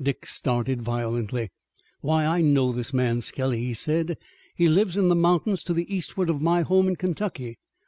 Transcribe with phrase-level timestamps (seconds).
[0.00, 1.50] Dick started violently.
[2.02, 4.16] "Why, I know this man Skelly," he said.
[4.54, 7.58] "He lives in the mountains to the eastward of my home in Kentucky.